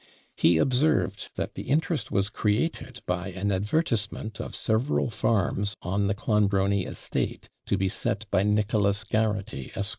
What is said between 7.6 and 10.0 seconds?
to be set by Nicholas Garraghty, Esq.